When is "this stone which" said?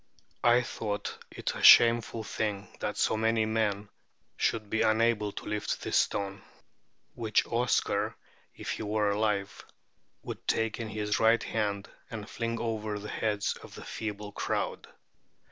5.83-7.45